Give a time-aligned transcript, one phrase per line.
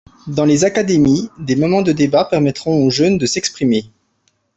[0.25, 3.85] Dans les académies, des moments de débat permettront aux jeunes de s’exprimer.